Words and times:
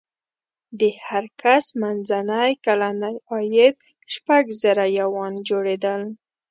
د 0.79 0.81
هر 1.07 1.25
کس 1.41 1.63
منځنی 1.81 2.51
کلنی 2.65 3.13
عاید 3.31 3.75
شپږ 4.13 4.43
زره 4.63 4.85
یوان 4.99 5.33
جوړېدل. 5.49 6.01